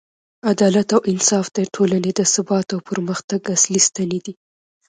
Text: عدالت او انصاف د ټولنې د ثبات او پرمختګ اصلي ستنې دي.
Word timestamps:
عدالت 0.51 0.89
او 0.95 1.01
انصاف 1.11 1.45
د 1.57 1.59
ټولنې 1.75 2.11
د 2.15 2.21
ثبات 2.33 2.67
او 2.75 2.79
پرمختګ 2.89 3.41
اصلي 3.55 3.81
ستنې 3.87 4.19
دي. 4.25 4.33